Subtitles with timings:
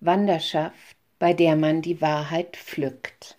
[0.00, 3.38] Wanderschaft, bei der man die Wahrheit pflückt.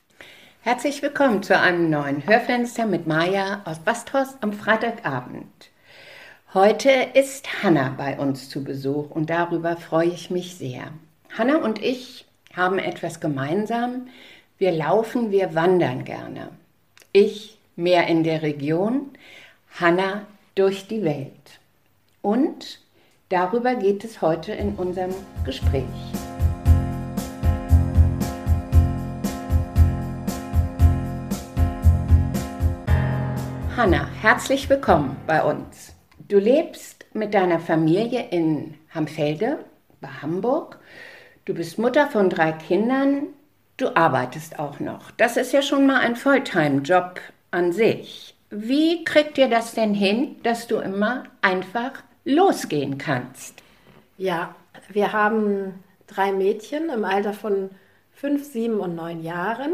[0.61, 5.69] Herzlich willkommen zu einem neuen Hörfenster mit Maja aus Basthorst am Freitagabend.
[6.55, 10.91] Heute ist Hanna bei uns zu Besuch und darüber freue ich mich sehr.
[11.37, 12.25] Hanna und ich
[12.55, 14.07] haben etwas gemeinsam.
[14.57, 16.49] Wir laufen, wir wandern gerne.
[17.13, 19.11] Ich mehr in der Region,
[19.79, 21.59] Hanna durch die Welt.
[22.23, 22.79] Und
[23.29, 25.13] darüber geht es heute in unserem
[25.45, 25.83] Gespräch.
[33.77, 35.93] Hanna, herzlich willkommen bei uns.
[36.27, 39.59] Du lebst mit deiner Familie in Hamfelde
[40.01, 40.79] bei Hamburg.
[41.45, 43.27] Du bist Mutter von drei Kindern.
[43.77, 45.11] Du arbeitest auch noch.
[45.11, 48.35] Das ist ja schon mal ein Volltime-Job an sich.
[48.49, 53.61] Wie kriegt ihr das denn hin, dass du immer einfach losgehen kannst?
[54.17, 54.55] Ja,
[54.89, 57.69] wir haben drei Mädchen im Alter von
[58.11, 59.73] fünf, sieben und neun Jahren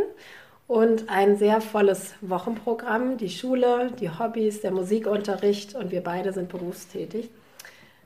[0.73, 6.49] und ein sehr volles Wochenprogramm, die Schule, die Hobbys, der Musikunterricht und wir beide sind
[6.49, 7.29] berufstätig.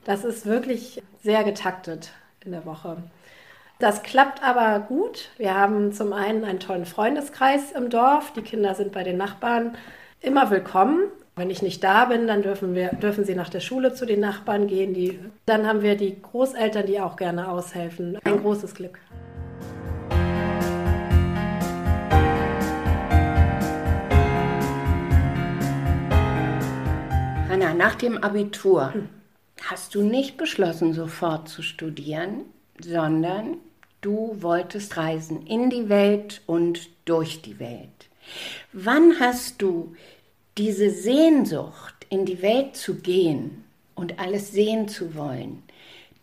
[0.04, 2.10] Das ist wirklich sehr getaktet
[2.44, 2.98] in der Woche.
[3.78, 5.30] Das klappt aber gut.
[5.38, 8.34] Wir haben zum einen einen tollen Freundeskreis im Dorf.
[8.34, 9.74] Die Kinder sind bei den Nachbarn
[10.20, 11.04] immer willkommen.
[11.36, 14.20] Wenn ich nicht da bin, dann dürfen, wir, dürfen sie nach der Schule zu den
[14.20, 14.92] Nachbarn gehen.
[14.92, 18.18] Die, dann haben wir die Großeltern, die auch gerne aushelfen.
[18.24, 18.98] Ein großes Glück.
[27.58, 28.92] Hanna, nach dem Abitur
[29.62, 32.44] hast du nicht beschlossen, sofort zu studieren,
[32.80, 33.56] sondern
[34.00, 38.08] du wolltest reisen in die Welt und durch die Welt.
[38.72, 39.96] Wann hast du
[40.56, 43.64] diese Sehnsucht, in die Welt zu gehen
[43.96, 45.64] und alles sehen zu wollen,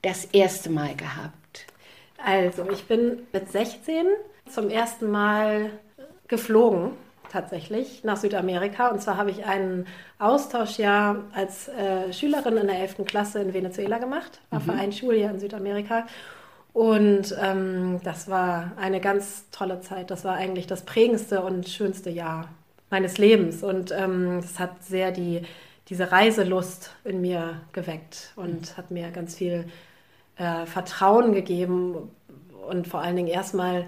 [0.04, 1.66] das erste Mal gehabt?
[2.18, 4.06] Also, ich bin mit 16
[4.50, 5.72] zum ersten Mal
[6.30, 6.92] geflogen
[7.32, 8.90] tatsächlich nach Südamerika.
[8.90, 9.86] Und zwar habe ich ein
[10.20, 13.06] Austauschjahr als äh, Schülerin in der 11.
[13.06, 14.64] Klasse in Venezuela gemacht, war mhm.
[14.64, 16.06] für ein Schuljahr in Südamerika.
[16.74, 20.12] Und ähm, das war eine ganz tolle Zeit.
[20.12, 22.50] Das war eigentlich das prägendste und schönste Jahr
[22.90, 23.64] meines Lebens.
[23.64, 25.44] Und ähm, das hat sehr die,
[25.88, 29.70] diese Reiselust in mir geweckt und hat mir ganz viel
[30.38, 32.12] äh, Vertrauen gegeben
[32.68, 33.86] und vor allen Dingen erstmal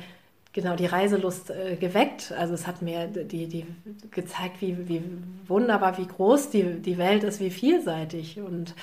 [0.54, 2.34] genau die Reiselust äh, geweckt.
[2.38, 3.66] Also es hat mir die, die
[4.12, 5.02] gezeigt, wie, wie
[5.48, 8.40] wunderbar, wie groß die, die Welt ist, wie vielseitig.
[8.40, 8.74] Und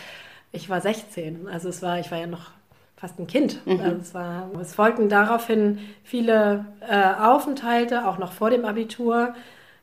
[0.52, 2.50] ich war 16, also es war, ich war ja noch
[2.96, 3.64] fast ein Kind.
[3.66, 3.80] Mhm.
[3.80, 9.34] Also es, war, es folgten daraufhin viele äh, Aufenthalte, auch noch vor dem Abitur,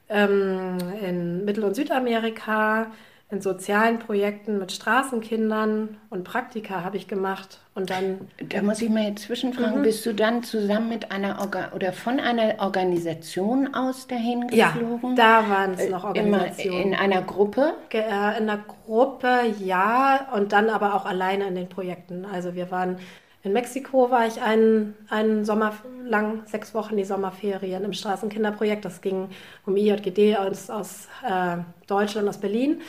[0.09, 2.87] ähm, in Mittel- und Südamerika,
[3.31, 7.59] in sozialen Projekten mit Straßenkindern und Praktika habe ich gemacht.
[7.73, 8.27] Und dann.
[8.49, 9.83] Da muss ich mal jetzt zwischenfragen, mhm.
[9.83, 15.15] bist du dann zusammen mit einer Orga oder von einer Organisation aus dahin geflogen?
[15.15, 16.89] Ja, da waren es noch Organisationen.
[16.89, 17.73] In einer Gruppe?
[17.93, 18.01] Äh,
[18.37, 22.25] in einer Gruppe, ja, und dann aber auch alleine in den Projekten.
[22.25, 22.97] Also wir waren
[23.43, 25.73] in Mexiko war ich einen, einen Sommer
[26.05, 28.85] lang, sechs Wochen die Sommerferien im Straßenkinderprojekt.
[28.85, 29.29] Das ging
[29.65, 32.81] um IJGD aus, aus äh, Deutschland, aus Berlin.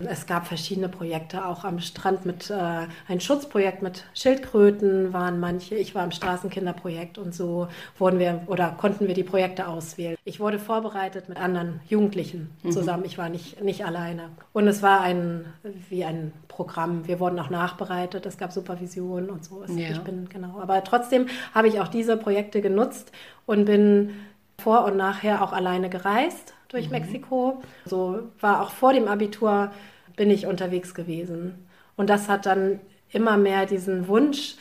[0.00, 5.74] Es gab verschiedene Projekte, auch am Strand mit äh, ein Schutzprojekt mit Schildkröten waren manche.
[5.74, 7.66] Ich war im Straßenkinderprojekt und so
[7.98, 10.16] wurden wir oder konnten wir die Projekte auswählen.
[10.24, 12.70] Ich wurde vorbereitet mit anderen Jugendlichen mhm.
[12.70, 13.04] zusammen.
[13.06, 14.30] Ich war nicht, nicht alleine.
[14.52, 15.46] Und es war ein
[15.88, 17.08] wie ein Programm.
[17.08, 18.24] Wir wurden auch nachbereitet.
[18.24, 19.64] Es gab Supervision und so.
[19.66, 19.90] Ja.
[19.90, 20.60] Ich bin genau.
[20.60, 23.10] Aber trotzdem habe ich auch diese Projekte genutzt
[23.46, 24.10] und bin
[24.58, 26.92] vor und nachher auch alleine gereist durch mhm.
[26.92, 27.62] Mexiko.
[27.84, 29.70] So war auch vor dem Abitur
[30.16, 31.66] bin ich unterwegs gewesen.
[31.96, 32.80] Und das hat dann
[33.10, 34.56] immer mehr diesen Wunsch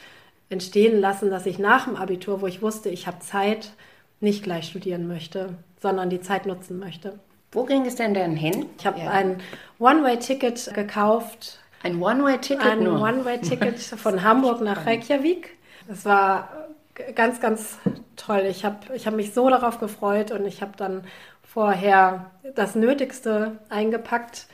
[0.50, 3.72] entstehen lassen, dass ich nach dem Abitur, wo ich wusste, ich habe Zeit,
[4.20, 7.20] nicht gleich studieren möchte, sondern die Zeit nutzen möchte.
[7.52, 8.66] Wo ging es denn dann hin?
[8.78, 9.12] Ich habe ja.
[9.12, 9.42] ein
[9.80, 11.60] One-Way-Ticket gekauft.
[11.84, 12.66] Ein One-Way-Ticket?
[12.66, 15.58] Ein One-Way-Ticket von Hamburg nach Reykjavik.
[15.88, 16.68] Es war
[17.16, 17.78] ganz, ganz
[18.16, 18.44] toll.
[18.50, 21.04] Ich habe ich hab mich so darauf gefreut und ich habe dann
[21.58, 24.46] vorher das Nötigste eingepackt,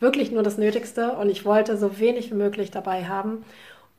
[0.00, 3.44] wirklich nur das Nötigste und ich wollte so wenig wie möglich dabei haben.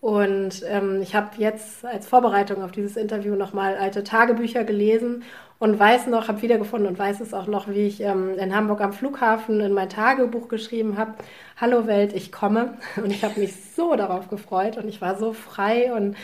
[0.01, 5.24] Und ähm, ich habe jetzt als Vorbereitung auf dieses Interview nochmal alte Tagebücher gelesen
[5.59, 8.81] und weiß noch, habe wiedergefunden und weiß es auch noch, wie ich ähm, in Hamburg
[8.81, 11.13] am Flughafen in mein Tagebuch geschrieben habe,
[11.56, 12.74] Hallo Welt, ich komme.
[12.98, 16.18] Und ich habe mich so darauf gefreut und ich war so frei und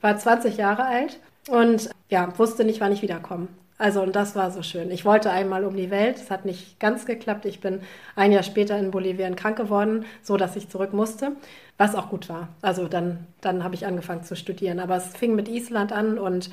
[0.00, 1.20] war 20 Jahre alt
[1.50, 3.48] und ja, wusste nicht, wann ich wiederkomme.
[3.78, 4.90] Also und das war so schön.
[4.90, 7.44] Ich wollte einmal um die Welt, es hat nicht ganz geklappt.
[7.44, 7.80] Ich bin
[8.14, 11.32] ein Jahr später in Bolivien krank geworden, so dass ich zurück musste,
[11.76, 12.48] was auch gut war.
[12.62, 14.80] Also dann, dann habe ich angefangen zu studieren.
[14.80, 16.48] Aber es fing mit Island an und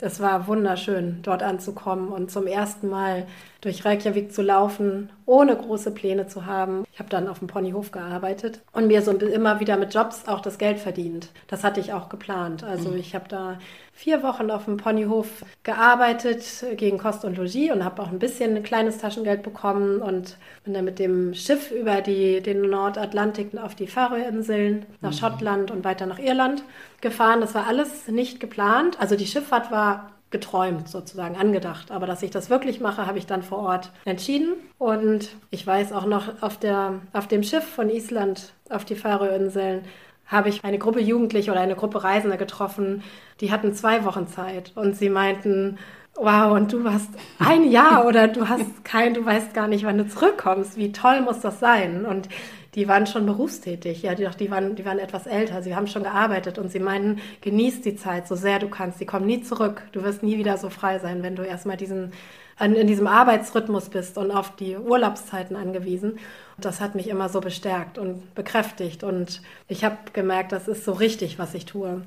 [0.00, 3.26] es war wunderschön, dort anzukommen und zum ersten Mal
[3.60, 6.84] durch Reykjavik zu laufen, ohne große Pläne zu haben.
[6.92, 10.40] Ich habe dann auf dem Ponyhof gearbeitet und mir so immer wieder mit Jobs auch
[10.40, 11.28] das Geld verdient.
[11.46, 12.62] Das hatte ich auch geplant.
[12.64, 12.98] Also mhm.
[12.98, 13.58] ich habe da
[13.92, 16.44] vier Wochen auf dem Ponyhof gearbeitet
[16.76, 20.74] gegen Kost und Logis und habe auch ein bisschen ein kleines Taschengeld bekommen und bin
[20.74, 25.16] dann mit dem Schiff über die, den Nordatlantik auf die Färöerinseln, nach mhm.
[25.16, 26.64] Schottland und weiter nach Irland
[27.00, 27.40] gefahren.
[27.40, 29.00] Das war alles nicht geplant.
[29.00, 31.90] Also die Schifffahrt war geträumt sozusagen, angedacht.
[31.90, 34.54] Aber dass ich das wirklich mache, habe ich dann vor Ort entschieden.
[34.78, 39.82] Und ich weiß auch noch, auf, der, auf dem Schiff von Island auf die Färöerinseln
[40.26, 43.02] habe ich eine Gruppe Jugendliche oder eine Gruppe Reisender getroffen,
[43.40, 45.78] die hatten zwei Wochen Zeit und sie meinten,
[46.16, 49.98] wow, und du hast ein Jahr oder du hast kein, du weißt gar nicht, wann
[49.98, 50.76] du zurückkommst.
[50.76, 52.06] Wie toll muss das sein?
[52.06, 52.28] Und
[52.74, 56.02] die waren schon berufstätig, ja, die, die, waren, die waren etwas älter, sie haben schon
[56.02, 59.82] gearbeitet und sie meinen, genieß die Zeit so sehr du kannst, sie kommen nie zurück,
[59.92, 62.12] du wirst nie wieder so frei sein, wenn du erstmal diesen,
[62.58, 66.18] in diesem Arbeitsrhythmus bist und auf die Urlaubszeiten angewiesen.
[66.58, 70.92] Das hat mich immer so bestärkt und bekräftigt und ich habe gemerkt, das ist so
[70.92, 72.02] richtig, was ich tue.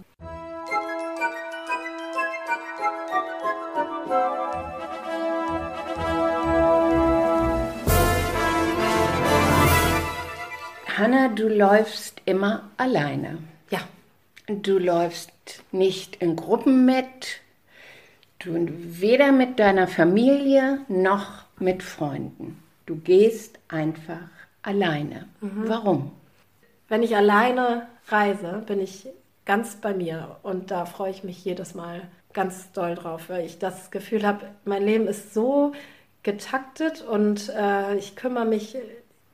[10.97, 13.37] Hanna, du läufst immer alleine.
[13.69, 13.81] Ja.
[14.47, 15.31] Du läufst
[15.71, 17.41] nicht in Gruppen mit,
[18.39, 22.63] du weder mit deiner Familie noch mit Freunden.
[22.87, 24.29] Du gehst einfach
[24.63, 25.27] alleine.
[25.41, 25.63] Mhm.
[25.67, 26.11] Warum?
[26.87, 29.07] Wenn ich alleine reise, bin ich
[29.45, 32.01] ganz bei mir und da freue ich mich jedes Mal
[32.33, 35.73] ganz doll drauf, weil ich das Gefühl habe, mein Leben ist so
[36.23, 38.75] getaktet und äh, ich kümmere mich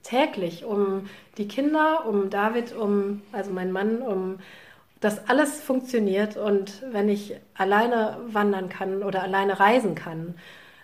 [0.04, 4.40] täglich um die Kinder, um David, um, also meinen Mann, um
[5.04, 10.36] dass alles funktioniert und wenn ich alleine wandern kann oder alleine reisen kann,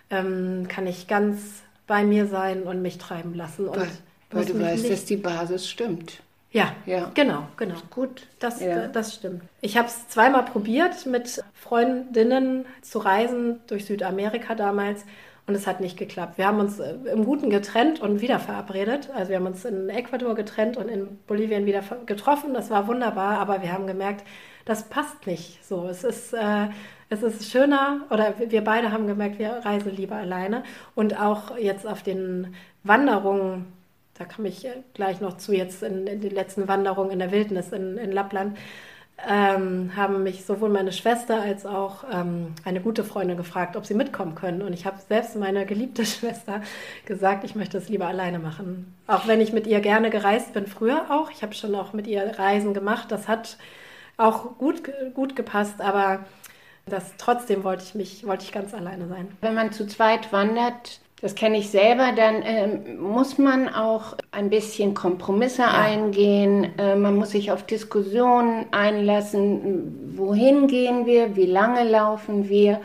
[0.09, 3.69] ähm, kann ich ganz bei mir sein und mich treiben lassen.
[3.69, 3.87] Und weil,
[4.31, 4.93] weil du weißt, nicht...
[4.93, 6.19] dass die Basis stimmt.
[6.51, 7.75] Ja, ja, genau, genau.
[7.91, 8.87] Gut, das, ja.
[8.87, 9.43] das stimmt.
[9.61, 15.05] Ich habe es zweimal probiert, mit Freundinnen zu reisen durch Südamerika damals
[15.49, 16.37] und es hat nicht geklappt.
[16.37, 19.09] Wir haben uns äh, im Guten getrennt und wieder verabredet.
[19.15, 22.53] Also wir haben uns in Ecuador getrennt und in Bolivien wieder getroffen.
[22.53, 24.23] Das war wunderbar, aber wir haben gemerkt,
[24.65, 25.87] das passt nicht so.
[25.87, 26.67] Es ist, äh,
[27.09, 30.61] es ist schöner, oder wir beide haben gemerkt, wir reisen lieber alleine.
[30.93, 32.53] Und auch jetzt auf den
[32.83, 33.73] Wanderungen,
[34.19, 37.71] da komme ich gleich noch zu, jetzt in, in die letzten Wanderungen in der Wildnis
[37.71, 38.55] in, in Lappland,
[39.27, 43.93] ähm, haben mich sowohl meine Schwester als auch ähm, eine gute Freundin gefragt, ob sie
[43.93, 44.61] mitkommen können.
[44.61, 46.61] Und ich habe selbst meiner geliebte Schwester
[47.05, 48.95] gesagt, ich möchte es lieber alleine machen.
[49.07, 51.31] Auch wenn ich mit ihr gerne gereist bin, früher auch.
[51.31, 53.11] Ich habe schon auch mit ihr Reisen gemacht.
[53.11, 53.57] Das hat
[54.17, 54.83] auch gut,
[55.13, 56.25] gut gepasst, aber
[56.85, 59.29] das, trotzdem wollte ich mich, wollte ich ganz alleine sein.
[59.41, 62.67] Wenn man zu zweit wandert, das kenne ich selber, dann äh,
[62.97, 65.71] muss man auch ein bisschen Kompromisse ja.
[65.71, 66.77] eingehen.
[66.77, 70.13] Äh, man muss sich auf Diskussionen einlassen.
[70.15, 71.35] Wohin gehen wir?
[71.35, 72.79] Wie lange laufen wir?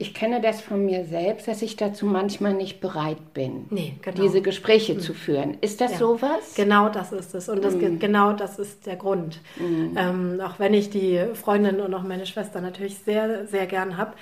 [0.00, 4.22] Ich kenne das von mir selbst, dass ich dazu manchmal nicht bereit bin, nee, genau.
[4.22, 5.00] diese Gespräche mhm.
[5.00, 5.58] zu führen.
[5.60, 5.98] Ist das ja.
[5.98, 6.54] sowas?
[6.54, 7.48] Genau das ist es.
[7.48, 7.98] Und das, mhm.
[7.98, 9.40] genau das ist der Grund.
[9.58, 9.96] Mhm.
[9.98, 14.12] Ähm, auch wenn ich die Freundin und auch meine Schwester natürlich sehr, sehr gern habe,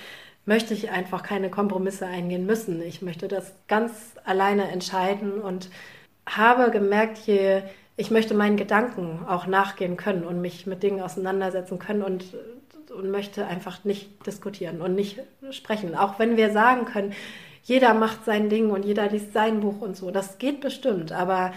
[0.46, 2.80] möchte ich einfach keine Kompromisse eingehen müssen.
[2.80, 3.92] Ich möchte das ganz
[4.24, 5.68] alleine entscheiden und
[6.24, 7.62] habe gemerkt, je,
[7.96, 12.24] ich möchte meinen Gedanken auch nachgehen können und mich mit Dingen auseinandersetzen können und,
[12.96, 15.20] und möchte einfach nicht diskutieren und nicht
[15.50, 15.96] sprechen.
[15.96, 17.12] Auch wenn wir sagen können,
[17.64, 20.12] jeder macht sein Ding und jeder liest sein Buch und so.
[20.12, 21.52] Das geht bestimmt, aber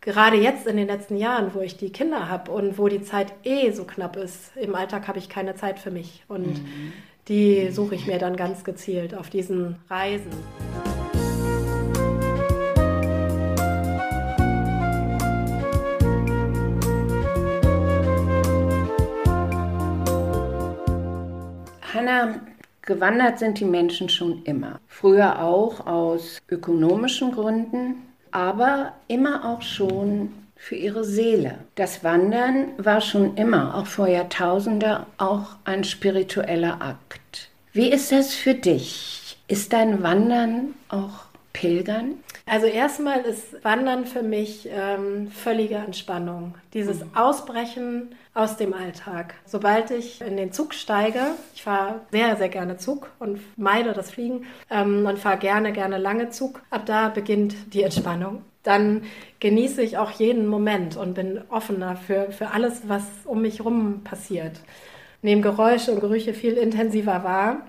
[0.00, 3.32] gerade jetzt in den letzten Jahren, wo ich die Kinder habe und wo die Zeit
[3.42, 6.22] eh so knapp ist, im Alltag habe ich keine Zeit für mich.
[6.28, 6.92] Und mhm
[7.28, 10.30] die suche ich mir dann ganz gezielt auf diesen Reisen.
[21.94, 22.34] Hanna,
[22.82, 24.80] gewandert sind die Menschen schon immer.
[24.88, 31.58] Früher auch aus ökonomischen Gründen, aber immer auch schon für ihre Seele.
[31.74, 37.50] Das Wandern war schon immer, auch vor Jahrtausenden, auch ein spiritueller Akt.
[37.74, 39.36] Wie ist das für dich?
[39.46, 42.14] Ist dein Wandern auch Pilgern?
[42.46, 46.54] Also erstmal ist Wandern für mich ähm, völlige Entspannung.
[46.72, 47.14] Dieses mhm.
[47.14, 49.34] Ausbrechen aus dem Alltag.
[49.44, 51.20] Sobald ich in den Zug steige,
[51.54, 55.98] ich fahre sehr, sehr gerne Zug und meide das Fliegen ähm, und fahre gerne, gerne
[55.98, 56.62] lange Zug.
[56.70, 58.40] Ab da beginnt die Entspannung.
[58.64, 59.02] Dann
[59.38, 64.00] genieße ich auch jeden Moment und bin offener für, für alles, was um mich herum
[64.02, 64.60] passiert.
[65.22, 67.66] Nehme Geräusche und Gerüche viel intensiver wahr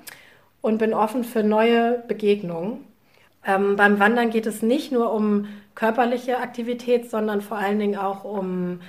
[0.61, 2.79] und bin offen für neue Begegnungen.
[3.45, 8.23] Ähm, beim Wandern geht es nicht nur um körperliche Aktivität, sondern vor allen Dingen auch
[8.23, 8.79] um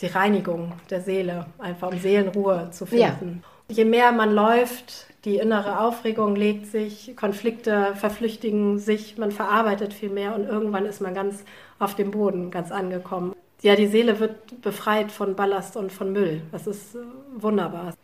[0.00, 3.42] die Reinigung der Seele, einfach um Seelenruhe zu finden.
[3.68, 3.76] Ja.
[3.76, 10.08] Je mehr man läuft, die innere Aufregung legt sich, Konflikte verflüchtigen sich, man verarbeitet viel
[10.08, 11.44] mehr und irgendwann ist man ganz
[11.80, 13.34] auf dem Boden, ganz angekommen.
[13.60, 16.42] Ja, die Seele wird befreit von Ballast und von Müll.
[16.52, 16.98] Das ist äh,
[17.34, 17.94] wunderbar.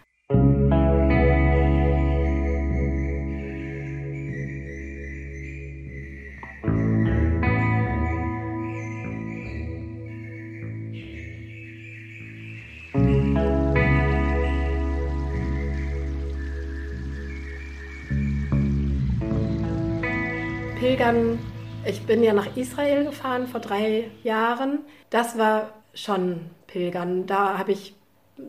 [20.82, 21.38] Pilgern,
[21.86, 24.80] ich bin ja nach Israel gefahren vor drei Jahren.
[25.10, 27.24] Das war schon Pilgern.
[27.24, 27.94] Da habe ich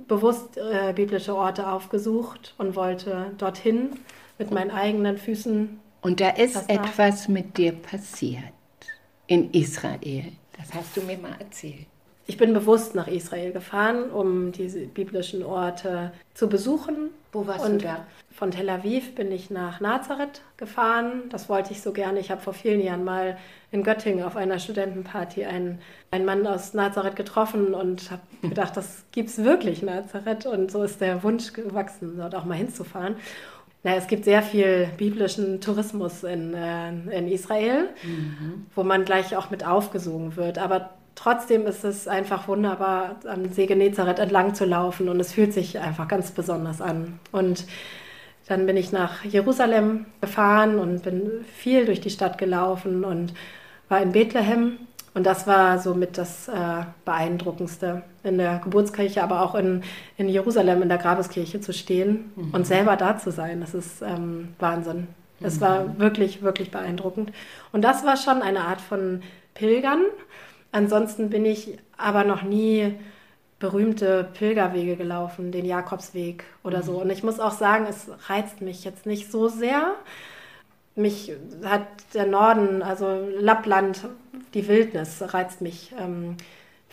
[0.07, 3.99] bewusst äh, biblische Orte aufgesucht und wollte dorthin
[4.39, 5.79] mit meinen eigenen Füßen.
[6.01, 8.41] Und da ist etwas mit dir passiert
[9.27, 10.31] in Israel.
[10.57, 11.85] Das hast du mir mal erzählt.
[12.25, 17.11] Ich bin bewusst nach Israel gefahren, um diese biblischen Orte zu besuchen.
[17.33, 18.05] Wo warst und du da?
[18.31, 21.23] Von Tel Aviv bin ich nach Nazareth gefahren.
[21.29, 22.19] Das wollte ich so gerne.
[22.19, 23.37] Ich habe vor vielen Jahren mal
[23.71, 25.79] in Göttingen auf einer Studentenparty einen,
[26.11, 30.45] einen Mann aus Nazareth getroffen und habe gedacht, das gibt es wirklich Nazareth.
[30.45, 33.15] Und so ist der Wunsch gewachsen, dort auch mal hinzufahren.
[33.83, 38.67] Naja, es gibt sehr viel biblischen Tourismus in, äh, in Israel, mhm.
[38.75, 40.57] wo man gleich auch mit aufgesogen wird.
[40.57, 45.53] Aber trotzdem ist es einfach wunderbar, am See Genezareth entlang zu laufen und es fühlt
[45.53, 47.19] sich einfach ganz besonders an.
[47.31, 47.65] Und
[48.47, 53.33] dann bin ich nach Jerusalem gefahren und bin viel durch die Stadt gelaufen und
[53.89, 54.77] war in Bethlehem.
[55.13, 59.83] Und das war somit das äh, Beeindruckendste, in der Geburtskirche, aber auch in,
[60.17, 62.49] in Jerusalem, in der Grabeskirche zu stehen mhm.
[62.51, 63.61] und selber da zu sein.
[63.61, 65.07] Das ist ähm, Wahnsinn.
[65.39, 65.61] Es mhm.
[65.61, 67.31] war wirklich, wirklich beeindruckend.
[67.71, 69.21] Und das war schon eine Art von
[69.53, 70.01] Pilgern.
[70.73, 72.95] Ansonsten bin ich aber noch nie
[73.59, 76.83] berühmte Pilgerwege gelaufen, den Jakobsweg oder mhm.
[76.83, 77.01] so.
[77.01, 79.93] Und ich muss auch sagen, es reizt mich jetzt nicht so sehr.
[80.95, 81.31] Mich
[81.63, 84.09] hat der Norden, also Lappland,
[84.55, 86.37] die Wildnis reizt mich ähm,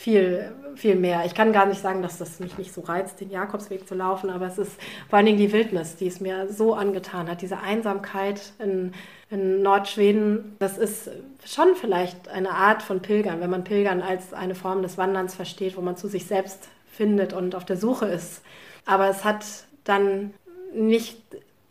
[0.01, 1.27] viel, viel mehr.
[1.27, 4.31] Ich kann gar nicht sagen, dass das mich nicht so reizt, den Jakobsweg zu laufen,
[4.31, 4.73] aber es ist
[5.11, 7.43] vor allen Dingen die Wildnis, die es mir so angetan hat.
[7.43, 8.95] Diese Einsamkeit in,
[9.29, 11.11] in Nordschweden, das ist
[11.45, 15.77] schon vielleicht eine Art von Pilgern, wenn man Pilgern als eine Form des Wanderns versteht,
[15.77, 18.41] wo man zu sich selbst findet und auf der Suche ist.
[18.87, 19.45] Aber es hat
[19.85, 20.33] dann
[20.73, 21.21] nicht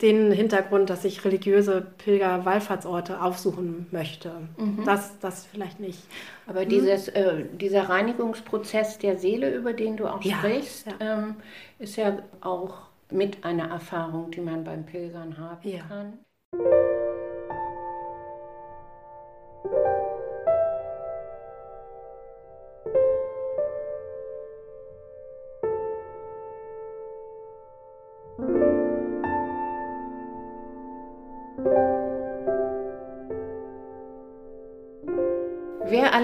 [0.02, 4.32] den Hintergrund, dass ich religiöse Pilger-Wallfahrtsorte aufsuchen möchte.
[4.56, 4.84] Mhm.
[4.84, 6.02] Das, das vielleicht nicht.
[6.46, 11.18] Aber dieses, äh, dieser Reinigungsprozess der Seele, über den du auch ja, sprichst, ja.
[11.18, 11.36] Ähm,
[11.78, 12.78] ist ja auch
[13.10, 15.80] mit einer Erfahrung, die man beim Pilgern haben ja.
[15.88, 16.89] kann.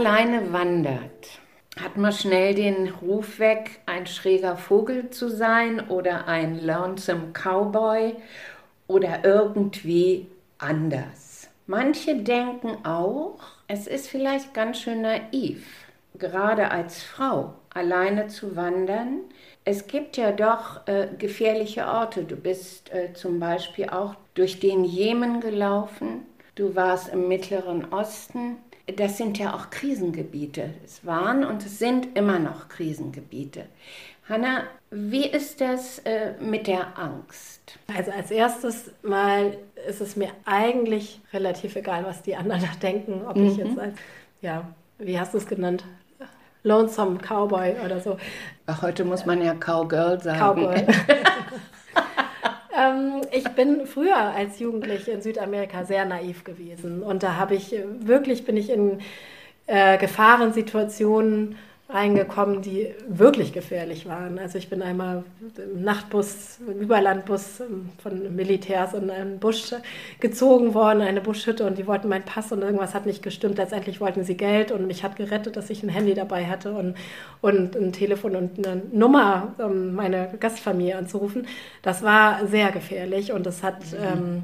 [0.07, 1.41] Alleine wandert,
[1.83, 8.15] hat man schnell den Ruf weg, ein schräger Vogel zu sein oder ein lonesome Cowboy
[8.87, 11.49] oder irgendwie anders.
[11.67, 15.67] Manche denken auch, es ist vielleicht ganz schön naiv,
[16.17, 19.23] gerade als Frau alleine zu wandern.
[19.65, 22.23] Es gibt ja doch äh, gefährliche Orte.
[22.23, 26.27] Du bist äh, zum Beispiel auch durch den Jemen gelaufen.
[26.55, 28.59] Du warst im Mittleren Osten
[28.95, 30.71] das sind ja auch Krisengebiete.
[30.85, 33.64] Es waren und es sind immer noch Krisengebiete.
[34.28, 37.78] Hanna, wie ist das äh, mit der Angst?
[37.97, 39.57] Also als erstes mal
[39.88, 43.47] ist es mir eigentlich relativ egal, was die anderen da denken, ob mhm.
[43.47, 43.95] ich jetzt als,
[44.40, 45.85] ja, wie hast du es genannt?
[46.62, 48.16] Lonesome Cowboy oder so.
[48.66, 50.38] Ach, heute muss man ja Cowgirl sagen.
[50.40, 50.87] Cowgirl.
[52.76, 57.02] Ähm, ich bin früher als Jugendliche in Südamerika sehr naiv gewesen.
[57.02, 59.00] Und da habe ich wirklich bin ich in
[59.66, 61.56] äh, Gefahrensituationen
[61.88, 64.40] reingekommen, die wirklich gefährlich waren.
[64.40, 65.23] Also ich bin einmal
[65.57, 69.73] im Nachtbus, im Überlandbus ähm, von Militärs in einen Busch
[70.19, 73.59] gezogen worden, eine Buschhütte und die wollten meinen Pass und irgendwas hat nicht gestimmt.
[73.59, 76.97] Letztendlich wollten sie Geld und mich hat gerettet, dass ich ein Handy dabei hatte und,
[77.40, 81.47] und ein Telefon und eine Nummer, um meine Gastfamilie anzurufen.
[81.83, 83.99] Das war sehr gefährlich und das hat, mhm.
[84.00, 84.43] ähm,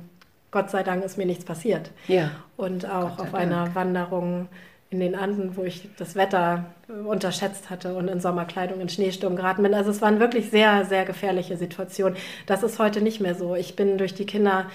[0.53, 1.91] Gott sei Dank ist mir nichts passiert.
[2.07, 2.31] Ja.
[2.57, 3.35] Und auch auf Dank.
[3.35, 4.49] einer Wanderung
[4.93, 6.67] in den Anden, wo ich das Wetter
[7.07, 9.75] unterschätzt hatte und in Sommerkleidung in Schneesturm geraten bin.
[9.75, 12.17] Also es waren wirklich sehr, sehr gefährliche Situationen.
[12.47, 13.55] Das ist heute nicht mehr so.
[13.55, 14.67] Ich bin durch die Kinder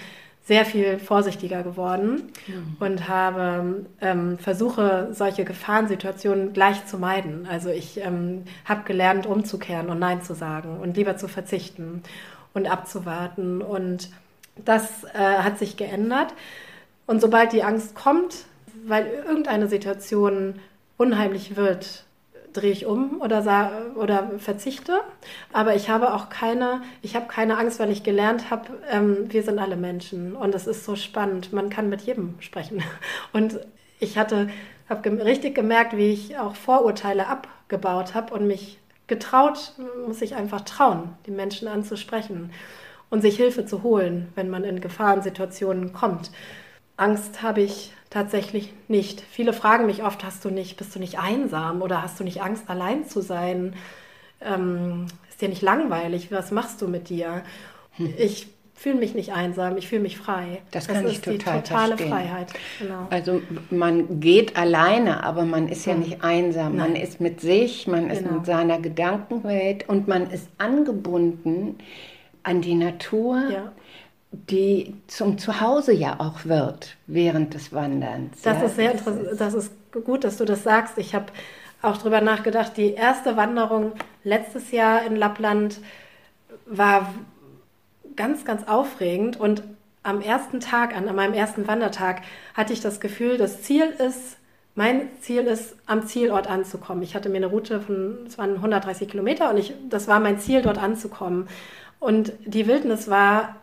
[0.48, 2.78] sehr viel vorsichtiger geworden mhm.
[2.80, 7.46] und habe ähm, versuche solche Gefahrensituationen gleich zu meiden.
[7.52, 12.02] Also ich ähm, habe gelernt, umzukehren und Nein zu sagen und lieber zu verzichten
[12.54, 13.62] und abzuwarten.
[13.62, 14.10] Und
[14.56, 16.34] das äh, hat sich geändert.
[17.08, 18.46] Und sobald die Angst kommt,
[18.88, 20.60] weil irgendeine Situation
[20.98, 22.06] unheimlich wird,
[22.54, 25.02] drehe ich um oder, oder verzichte.
[25.54, 29.44] Aber ich habe auch keine, ich habe keine Angst, weil ich gelernt habe, ähm, wir
[29.44, 31.54] sind alle Menschen und es ist so spannend.
[31.54, 32.84] Man kann mit jedem sprechen.
[33.34, 33.60] Und
[34.00, 34.50] ich hatte,
[34.90, 38.78] habe ge richtig gemerkt, wie ich auch Vorurteile abgebaut habe und mich
[39.08, 39.74] getraut,
[40.06, 42.52] muss ich einfach trauen, die Menschen anzusprechen
[43.10, 46.32] und sich Hilfe zu holen, wenn man in Gefahrensituationen kommt.
[46.98, 49.22] Angst habe ich tatsächlich nicht.
[49.22, 52.42] Viele fragen mich oft, hast du nicht, bist du nicht einsam oder hast du nicht
[52.42, 53.76] Angst, allein zu sein?
[54.42, 56.32] Ähm, ist dir nicht langweilig?
[56.32, 57.44] Was machst du mit dir?
[57.94, 58.14] Hm.
[58.18, 60.62] Ich fühle mich nicht einsam, ich fühle mich frei.
[60.72, 62.10] Das kann das ich total die totale verstehen.
[62.10, 62.54] Freiheit.
[62.80, 63.08] Genau.
[63.10, 66.00] Also man geht alleine, aber man ist ja hm.
[66.00, 66.76] nicht einsam.
[66.76, 66.94] Nein.
[66.94, 68.38] Man ist mit sich, man ist genau.
[68.38, 71.78] mit seiner Gedankenwelt und man ist angebunden
[72.42, 73.44] an die Natur.
[73.52, 73.72] Ja
[74.50, 78.42] die zum Zuhause ja auch wird während des Wanderns.
[78.42, 79.28] Das ja, ist sehr interessant.
[79.40, 79.72] Das ist
[80.06, 80.98] gut, dass du das sagst.
[80.98, 81.28] Ich habe
[81.82, 82.78] auch darüber nachgedacht.
[82.78, 85.80] Die erste Wanderung letztes Jahr in Lappland
[86.66, 87.14] war
[88.16, 89.64] ganz, ganz aufregend und
[90.04, 92.22] am ersten Tag, an, an meinem ersten Wandertag,
[92.54, 94.38] hatte ich das Gefühl, das Ziel ist,
[94.74, 97.04] mein Ziel ist, am Zielort anzukommen.
[97.04, 100.40] Ich hatte mir eine Route von, es waren 130 Kilometer und ich, das war mein
[100.40, 101.48] Ziel, dort anzukommen.
[102.00, 103.56] Und die Wildnis war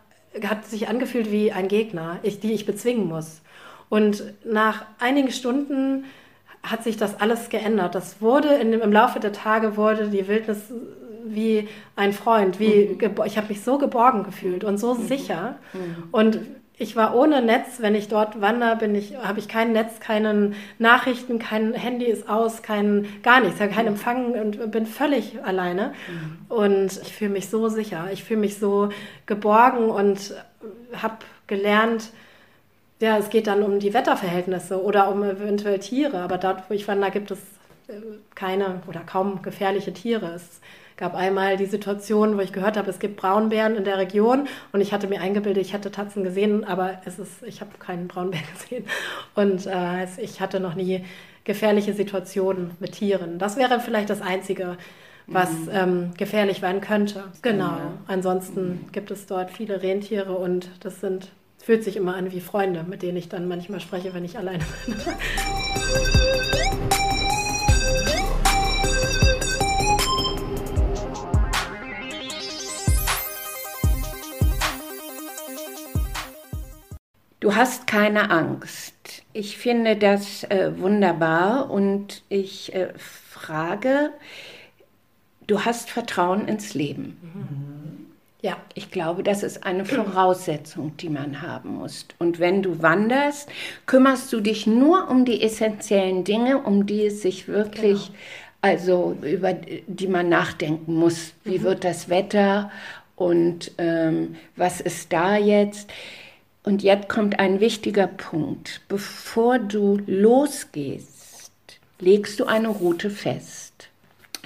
[0.42, 3.40] hat sich angefühlt wie ein Gegner, ich, die ich bezwingen muss.
[3.88, 6.04] Und nach einigen Stunden
[6.62, 7.94] hat sich das alles geändert.
[7.94, 10.72] Das wurde in, im Laufe der Tage wurde die Wildnis
[11.26, 13.24] wie ein Freund, wie mhm.
[13.24, 15.06] ich habe mich so geborgen gefühlt und so mhm.
[15.06, 15.56] sicher.
[15.72, 16.08] Mhm.
[16.10, 16.40] Und
[16.76, 20.56] ich war ohne Netz, wenn ich dort wandere, bin ich, habe ich kein Netz, keinen
[20.78, 25.94] Nachrichten, kein Handy ist aus, kein gar nichts, habe keinen Empfang und bin völlig alleine.
[26.08, 26.56] Mhm.
[26.56, 28.88] Und ich fühle mich so sicher, ich fühle mich so
[29.26, 30.34] geborgen und
[31.00, 32.10] habe gelernt,
[33.00, 36.88] ja, es geht dann um die Wetterverhältnisse oder um eventuell Tiere, aber dort, wo ich
[36.88, 37.38] wandere, gibt es
[37.86, 37.92] äh,
[38.34, 40.32] keine oder kaum gefährliche Tiere.
[40.34, 40.60] Es
[40.96, 44.80] gab einmal die Situation, wo ich gehört habe, es gibt Braunbären in der Region und
[44.80, 48.40] ich hatte mir eingebildet, ich hätte Tatzen gesehen, aber es ist, ich habe keinen Braunbär
[48.52, 48.84] gesehen
[49.34, 51.04] und äh, ich hatte noch nie
[51.44, 53.38] gefährliche Situationen mit Tieren.
[53.38, 54.78] Das wäre vielleicht das Einzige,
[55.26, 55.68] was mhm.
[55.72, 57.24] ähm, gefährlich werden könnte.
[57.42, 57.64] Genau.
[57.64, 57.92] Ja.
[58.06, 58.92] Ansonsten mhm.
[58.92, 61.30] gibt es dort viele Rentiere und das sind
[61.64, 64.62] fühlt sich immer an wie Freunde, mit denen ich dann manchmal spreche, wenn ich alleine
[64.84, 64.96] bin.
[77.44, 79.22] Du hast keine Angst.
[79.34, 84.12] Ich finde das äh, wunderbar und ich äh, frage,
[85.46, 87.18] du hast Vertrauen ins Leben.
[87.20, 88.06] Mhm.
[88.40, 92.06] Ja, ich glaube, das ist eine Voraussetzung, die man haben muss.
[92.18, 93.50] Und wenn du wanderst,
[93.84, 98.18] kümmerst du dich nur um die essentiellen Dinge, um die es sich wirklich, genau.
[98.62, 101.34] also über die man nachdenken muss.
[101.44, 101.64] Wie mhm.
[101.64, 102.70] wird das Wetter
[103.16, 105.90] und ähm, was ist da jetzt?
[106.64, 108.80] Und jetzt kommt ein wichtiger Punkt.
[108.88, 111.52] Bevor du losgehst,
[112.00, 113.90] legst du eine Route fest.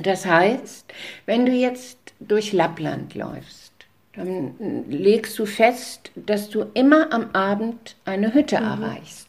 [0.03, 0.93] Das heißt,
[1.27, 3.73] wenn du jetzt durch Lappland läufst,
[4.15, 4.55] dann
[4.89, 8.67] legst du fest, dass du immer am Abend eine Hütte mhm.
[8.67, 9.29] erreichst.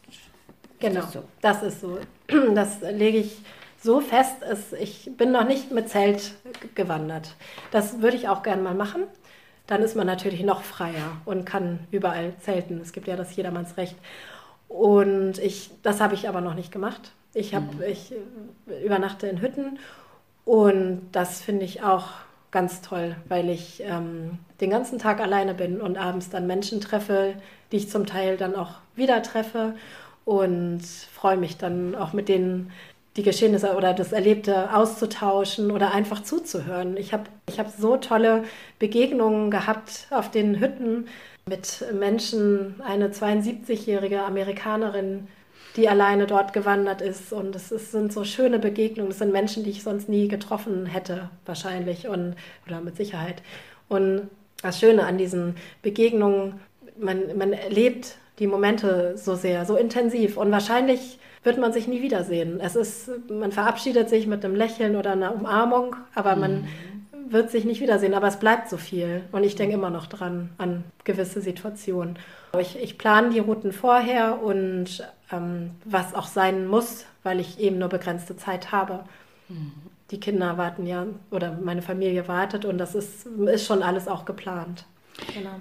[0.80, 1.24] Genau, das ist, so.
[1.42, 2.00] das ist so.
[2.56, 3.38] Das lege ich
[3.82, 4.38] so fest.
[4.80, 6.34] Ich bin noch nicht mit Zelt
[6.74, 7.36] gewandert.
[7.72, 9.04] Das würde ich auch gerne mal machen
[9.70, 12.82] dann ist man natürlich noch freier und kann überall zelten.
[12.82, 13.96] Es gibt ja das Jedermannsrecht.
[14.68, 17.12] Und ich, das habe ich aber noch nicht gemacht.
[17.36, 17.84] Ich, hab, mhm.
[17.88, 18.12] ich
[18.68, 19.78] äh, übernachte in Hütten
[20.44, 22.08] und das finde ich auch
[22.50, 27.36] ganz toll, weil ich ähm, den ganzen Tag alleine bin und abends dann Menschen treffe,
[27.72, 29.76] die ich zum Teil dann auch wieder treffe
[30.26, 32.72] und freue mich dann auch mit denen
[33.20, 36.96] die Geschehnisse oder das Erlebte auszutauschen oder einfach zuzuhören.
[36.96, 38.46] Ich habe ich hab so tolle
[38.80, 41.10] Begegnungen gehabt auf den Hütten
[41.46, 45.28] mit Menschen, eine 72-jährige Amerikanerin,
[45.76, 47.34] die alleine dort gewandert ist.
[47.34, 49.12] Und es, es sind so schöne Begegnungen.
[49.12, 52.36] Es sind Menschen, die ich sonst nie getroffen hätte, wahrscheinlich und,
[52.68, 53.44] oder mit Sicherheit.
[53.90, 54.30] Und
[54.62, 56.62] das Schöne an diesen Begegnungen,
[56.98, 60.38] man, man erlebt die Momente so sehr, so intensiv.
[60.38, 62.60] Und wahrscheinlich wird man sich nie wiedersehen.
[62.60, 67.32] Es ist, man verabschiedet sich mit einem Lächeln oder einer Umarmung, aber man mhm.
[67.32, 68.14] wird sich nicht wiedersehen.
[68.14, 69.24] Aber es bleibt so viel.
[69.32, 72.18] Und ich denke immer noch dran, an gewisse Situationen.
[72.60, 77.78] Ich, ich plane die Routen vorher und ähm, was auch sein muss, weil ich eben
[77.78, 79.04] nur begrenzte Zeit habe.
[79.48, 79.74] Mhm.
[80.12, 84.26] Die Kinder warten ja, oder meine Familie wartet und das ist, ist schon alles auch
[84.26, 84.86] geplant.
[85.36, 85.60] Genau.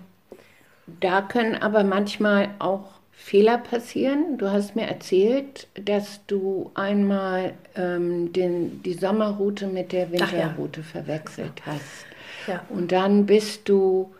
[1.01, 4.38] Da können aber manchmal auch Fehler passieren.
[4.38, 10.87] Du hast mir erzählt, dass du einmal ähm, den, die Sommerroute mit der Winterroute ja.
[10.87, 12.07] verwechselt hast.
[12.46, 12.62] Ja.
[12.70, 14.14] Und dann bist du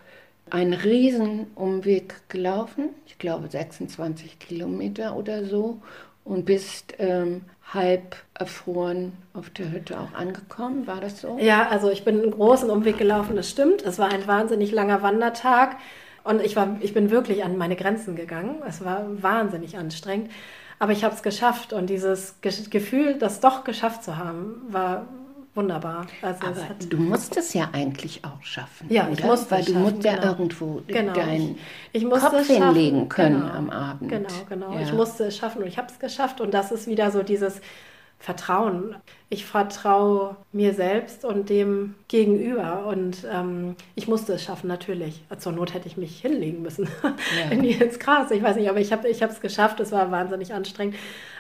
[0.51, 5.81] einen Riesenumweg gelaufen, ich glaube 26 Kilometer oder so,
[6.25, 10.87] und bist ähm, halb erfroren auf der Hütte auch angekommen.
[10.87, 11.39] War das so?
[11.41, 13.83] Ja, also ich bin einen großen Umweg gelaufen, das stimmt.
[13.83, 15.77] Es war ein wahnsinnig langer Wandertag.
[16.29, 18.57] Und ich, war, ich bin wirklich an meine Grenzen gegangen.
[18.69, 20.31] Es war wahnsinnig anstrengend.
[20.79, 21.73] Aber ich habe es geschafft.
[21.73, 25.07] Und dieses Gefühl, das doch geschafft zu haben, war
[25.55, 26.07] wunderbar.
[26.21, 28.89] Also Aber du musst es ja eigentlich auch schaffen.
[28.91, 30.27] Ja, ich musste Weil du musst ja genau.
[30.27, 31.15] irgendwo genau.
[31.15, 31.59] deinen
[31.95, 33.55] ich, ich Kopf hinlegen können genau.
[33.55, 34.11] am Abend.
[34.11, 34.75] Genau, genau.
[34.75, 34.83] Ja.
[34.83, 36.43] Ich musste es schaffen und ich habe es geschafft.
[36.43, 37.63] Und das ist wieder so dieses
[38.21, 38.97] Vertrauen.
[39.29, 42.87] Ich vertraue mir selbst und dem Gegenüber.
[42.87, 45.23] Und ähm, ich musste es schaffen, natürlich.
[45.39, 47.51] Zur Not hätte ich mich hinlegen müssen ja.
[47.51, 48.31] in ins Gras.
[48.33, 49.79] Ich weiß nicht, aber ich habe es geschafft.
[49.81, 50.97] Es war wahnsinnig anstrengend.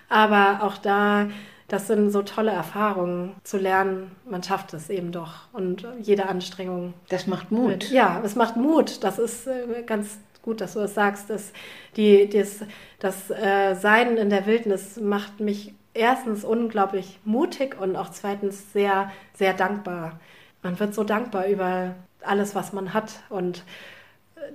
[0.08, 1.28] Aber auch da,
[1.66, 4.12] das sind so tolle Erfahrungen zu lernen.
[4.24, 5.48] Man schafft es eben doch.
[5.52, 6.94] Und jede Anstrengung.
[7.08, 7.70] Das macht Mut.
[7.70, 9.02] Mit, ja, es macht Mut.
[9.02, 11.28] Das ist äh, ganz gut, dass du das sagst.
[11.28, 11.52] Dass
[11.96, 12.60] die, das
[12.98, 19.10] das äh, Sein in der Wildnis macht mich erstens unglaublich mutig und auch zweitens sehr,
[19.34, 20.20] sehr dankbar.
[20.62, 23.64] Man wird so dankbar über alles, was man hat und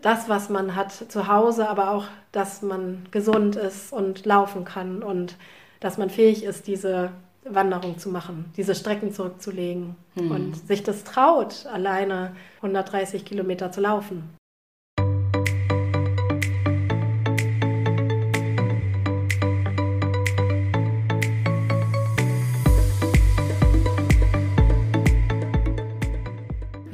[0.02, 5.04] das, was man hat zu Hause, aber auch, dass man gesund ist und laufen kann
[5.04, 5.38] und
[5.80, 7.12] dass man fähig ist, diese
[7.46, 10.32] Wanderung zu machen, diese Strecken zurückzulegen hm.
[10.32, 14.30] und sich das traut, alleine 130 Kilometer zu laufen.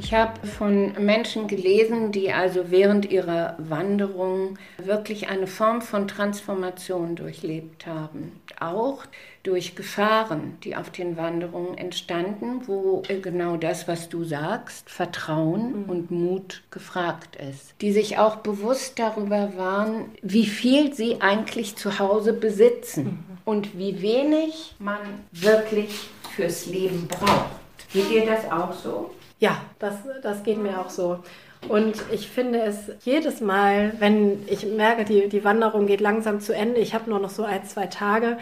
[0.10, 7.16] Ich habe von Menschen gelesen, die also während ihrer Wanderung wirklich eine Form von Transformation
[7.16, 8.32] durchlebt haben.
[8.60, 9.04] Auch
[9.44, 15.90] durch Gefahren, die auf den Wanderungen entstanden, wo genau das, was du sagst, Vertrauen mhm.
[15.92, 17.76] und Mut gefragt ist.
[17.80, 23.38] Die sich auch bewusst darüber waren, wie viel sie eigentlich zu Hause besitzen mhm.
[23.46, 27.60] und wie wenig man wirklich fürs Leben braucht.
[27.94, 29.12] Geht dir das auch so?
[29.40, 31.20] Ja, das, das geht mir auch so.
[31.68, 36.54] Und ich finde es jedes Mal, wenn ich merke, die, die Wanderung geht langsam zu
[36.54, 38.38] Ende, ich habe nur noch so ein, zwei Tage,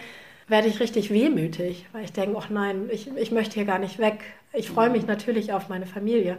[0.47, 3.99] werde ich richtig wehmütig, weil ich denke, ach nein, ich, ich möchte hier gar nicht
[3.99, 4.19] weg.
[4.53, 6.37] Ich freue mich natürlich auf meine Familie.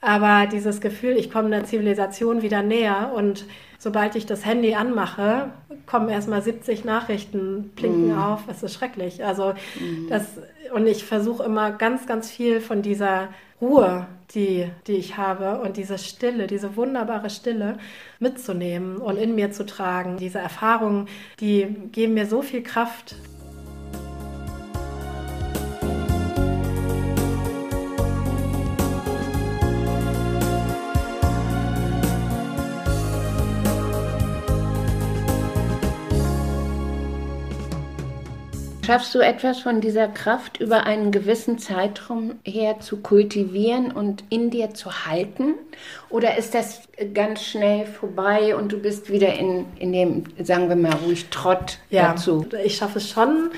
[0.00, 3.44] Aber dieses Gefühl, ich komme der Zivilisation wieder näher und
[3.78, 5.50] sobald ich das Handy anmache,
[5.86, 8.18] kommen erstmal 70 Nachrichten, blinken mm.
[8.18, 8.40] auf.
[8.48, 9.24] Es ist schrecklich.
[9.24, 10.08] Also mm.
[10.08, 10.24] das,
[10.74, 13.28] und ich versuche immer ganz, ganz viel von dieser
[13.62, 17.78] Ruhe, die, die ich habe und diese Stille, diese wunderbare Stille
[18.18, 20.16] mitzunehmen und in mir zu tragen.
[20.16, 21.06] Diese Erfahrungen,
[21.38, 23.14] die geben mir so viel Kraft.
[38.92, 44.50] Schaffst du etwas von dieser Kraft über einen gewissen Zeitraum her zu kultivieren und in
[44.50, 45.54] dir zu halten?
[46.10, 46.82] Oder ist das
[47.14, 51.78] ganz schnell vorbei und du bist wieder in, in dem, sagen wir mal, ruhig Trott
[51.88, 52.44] ja, dazu?
[52.66, 53.50] Ich schaffe es schon,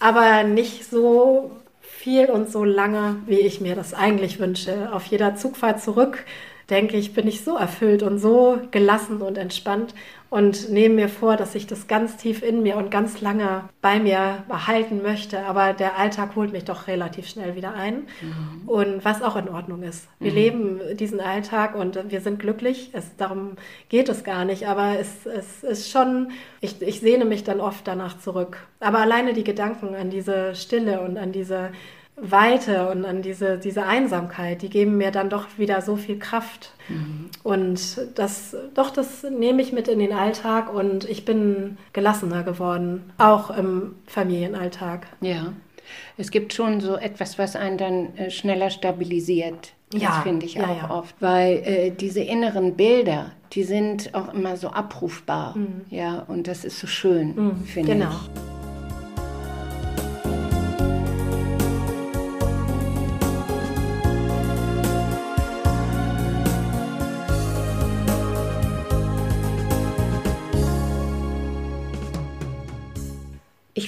[0.00, 4.92] aber nicht so viel und so lange, wie ich mir das eigentlich wünsche.
[4.92, 6.24] Auf jeder Zugfahrt zurück
[6.70, 9.94] denke ich, bin ich so erfüllt und so gelassen und entspannt
[10.32, 14.00] und nehme mir vor, dass ich das ganz tief in mir und ganz lange bei
[14.00, 15.44] mir behalten möchte.
[15.44, 18.06] Aber der Alltag holt mich doch relativ schnell wieder ein.
[18.22, 18.66] Mhm.
[18.66, 20.08] Und was auch in Ordnung ist.
[20.20, 20.36] Wir mhm.
[20.38, 22.88] leben diesen Alltag und wir sind glücklich.
[22.94, 23.56] Es, darum
[23.90, 24.66] geht es gar nicht.
[24.66, 26.30] Aber es, es ist schon,
[26.62, 28.56] ich, ich sehne mich dann oft danach zurück.
[28.80, 31.72] Aber alleine die Gedanken an diese Stille und an diese
[32.16, 36.72] Weite und an diese, diese Einsamkeit, die geben mir dann doch wieder so viel Kraft.
[36.88, 37.30] Mhm.
[37.42, 43.12] Und das, doch, das nehme ich mit in den Alltag und ich bin gelassener geworden,
[43.18, 45.06] auch im Familienalltag.
[45.20, 45.52] Ja.
[46.16, 49.72] Es gibt schon so etwas, was einen dann äh, schneller stabilisiert.
[49.90, 50.90] Das ja, finde ich auch ja, ja.
[50.90, 51.14] oft.
[51.20, 55.56] Weil äh, diese inneren Bilder, die sind auch immer so abrufbar.
[55.56, 55.82] Mhm.
[55.90, 58.10] Ja, und das ist so schön, mhm, finde genau.
[58.10, 58.34] ich.
[58.34, 58.51] Genau.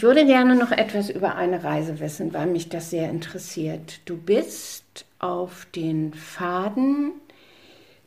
[0.05, 4.01] Würde gerne noch etwas über eine Reise wissen, weil mich das sehr interessiert.
[4.05, 7.13] Du bist auf den Faden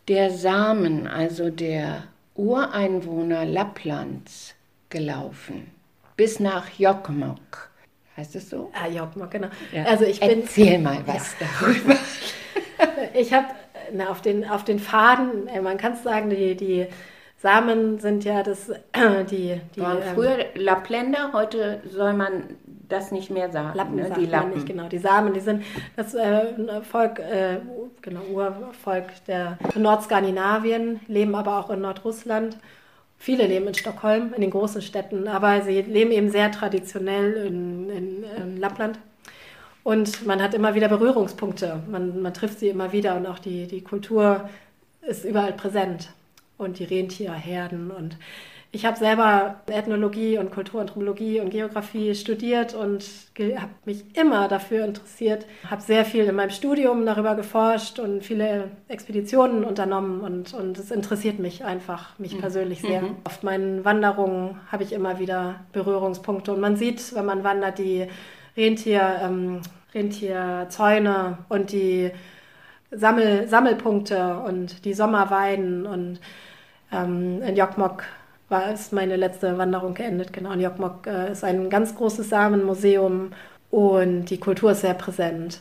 [0.08, 2.04] der Samen, also der
[2.36, 4.54] Ureinwohner Lapplands,
[4.90, 5.72] gelaufen,
[6.16, 7.72] bis nach Jokkmokk.
[8.16, 8.72] Heißt es so?
[8.74, 9.48] Ah, Jokkmokk, genau.
[9.74, 9.86] Ja.
[9.86, 11.48] Also ich bin, Erzähl mal was ja.
[11.60, 11.96] darüber.
[13.16, 13.48] ich habe
[14.08, 16.86] auf den, auf den Faden, äh, man kann es sagen, die, die
[17.39, 22.43] Samen sind ja das, äh, die, die waren ähm, früher ähm, Lappländer, heute soll man
[22.89, 23.78] das nicht mehr sagen.
[23.78, 24.12] Lappen ne?
[24.17, 24.54] die Lappen.
[24.54, 24.88] Nicht, genau.
[24.88, 25.63] Die Samen, die sind
[25.95, 27.60] das äh, Volk, äh,
[28.02, 32.58] genau, Urvolk der Nordskandinavien, leben aber auch in Nordrussland.
[33.19, 37.89] Viele leben in Stockholm, in den großen Städten, aber sie leben eben sehr traditionell in,
[37.89, 39.00] in, in Lappland.
[39.84, 41.82] Und man hat immer wieder Berührungspunkte.
[41.89, 44.50] Man, man trifft sie immer wieder und auch die, die Kultur
[45.02, 46.10] ist überall präsent
[46.58, 47.91] und die Rentierherden.
[47.91, 48.17] Und
[48.72, 53.06] ich habe selber Ethnologie und Kulturanthropologie und Geografie studiert und
[53.39, 58.72] habe mich immer dafür interessiert, habe sehr viel in meinem Studium darüber geforscht und viele
[58.89, 62.39] Expeditionen unternommen und, und es interessiert mich einfach, mich mhm.
[62.39, 63.04] persönlich sehr.
[63.04, 63.15] Mhm.
[63.24, 68.08] Auf meinen Wanderungen habe ich immer wieder Berührungspunkte und man sieht, wenn man wandert, die
[68.58, 69.62] Rentier, ähm,
[69.93, 72.12] Rentierzäune und die
[72.91, 76.20] Sammel, Sammelpunkte und die Sommerweiden und
[76.91, 78.04] ähm, in Jokmok
[78.50, 80.32] war es meine letzte Wanderung geendet.
[80.34, 83.32] Genau, in Jokmok äh, ist ein ganz großes Samenmuseum
[83.71, 85.60] und die Kultur ist sehr präsent.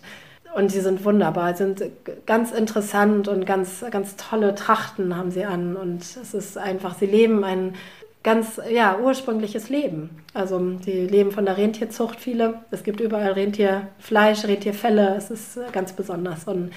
[0.55, 1.83] Und sie sind wunderbar, sind
[2.25, 5.77] ganz interessant und ganz, ganz tolle Trachten haben sie an.
[5.77, 7.75] Und es ist einfach, sie leben ein
[8.23, 10.11] ganz ja, ursprüngliches Leben.
[10.33, 12.55] Also die leben von der Rentierzucht viele.
[12.71, 15.15] Es gibt überall Rentierfleisch, Rentierfelle.
[15.17, 16.45] Es ist ganz besonders.
[16.45, 16.73] Und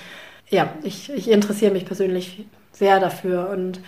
[0.49, 3.49] ja, ich, ich interessiere mich persönlich sehr dafür.
[3.49, 3.79] Und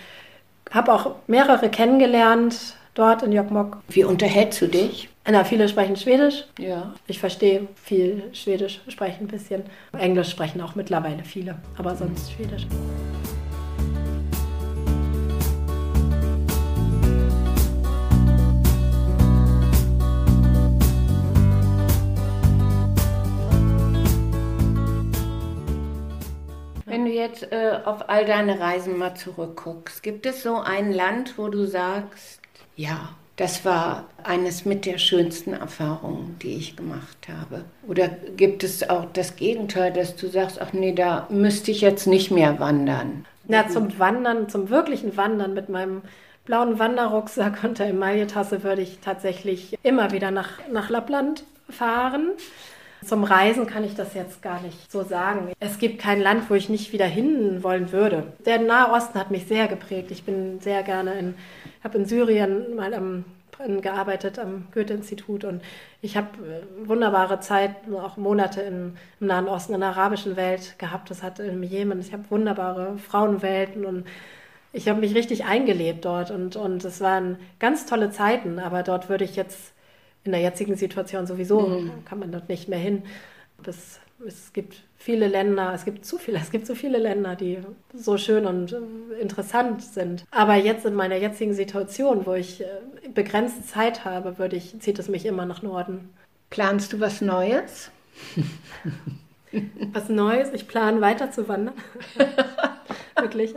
[0.72, 3.78] habe auch mehrere kennengelernt dort in Jokmok.
[3.88, 5.08] Wie unterhältst du dich?
[5.24, 6.44] Na, viele sprechen Schwedisch.
[6.58, 6.94] Ja.
[7.06, 9.62] Ich verstehe viel Schwedisch, spreche ein bisschen.
[9.96, 12.66] Englisch sprechen auch mittlerweile viele, aber sonst Schwedisch.
[27.02, 31.36] Wenn du jetzt äh, auf all deine Reisen mal zurückguckst, gibt es so ein Land,
[31.36, 32.40] wo du sagst,
[32.76, 37.64] ja, das war eines mit der schönsten Erfahrungen, die ich gemacht habe?
[37.88, 42.06] Oder gibt es auch das Gegenteil, dass du sagst, ach nee, da müsste ich jetzt
[42.06, 43.24] nicht mehr wandern?
[43.48, 46.02] Na, zum Wandern, zum wirklichen Wandern mit meinem
[46.44, 52.30] blauen Wanderrucksack und der Emailletasse würde ich tatsächlich immer wieder nach, nach Lappland fahren.
[53.04, 55.52] Zum Reisen kann ich das jetzt gar nicht so sagen.
[55.58, 58.32] Es gibt kein Land, wo ich nicht wieder hin wollen würde.
[58.46, 60.10] Der Nahe Osten hat mich sehr geprägt.
[60.10, 61.34] Ich bin sehr gerne in,
[61.82, 63.24] habe in Syrien mal am
[63.80, 65.62] gearbeitet am Goethe-Institut und
[66.00, 70.78] ich habe äh, wunderbare Zeit, auch Monate in, im Nahen Osten, in der arabischen Welt
[70.78, 71.10] gehabt.
[71.10, 74.04] Das hat im Jemen, ich habe wunderbare Frauenwelten und
[74.72, 79.08] ich habe mich richtig eingelebt dort und, und es waren ganz tolle Zeiten, aber dort
[79.08, 79.72] würde ich jetzt
[80.24, 82.04] in der jetzigen Situation sowieso mhm.
[82.04, 83.02] kann man dort nicht mehr hin.
[83.66, 87.58] Es, es gibt viele Länder, es gibt zu viele, es gibt so viele Länder, die
[87.94, 90.24] so schön und äh, interessant sind.
[90.30, 92.66] Aber jetzt in meiner jetzigen Situation, wo ich äh,
[93.12, 96.10] begrenzte Zeit habe, würde ich, zieht es mich immer nach Norden.
[96.50, 97.90] Planst du was Neues?
[99.92, 100.50] was Neues?
[100.52, 101.74] Ich plane weiter zu wandern.
[103.16, 103.54] Wirklich.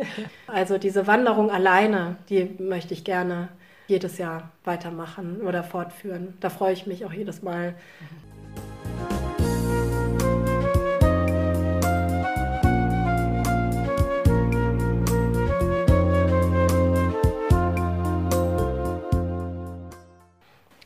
[0.48, 3.50] Also diese Wanderung alleine, die möchte ich gerne
[3.88, 6.36] jedes Jahr weitermachen oder fortführen.
[6.40, 7.76] Da freue ich mich auch jedes Mal.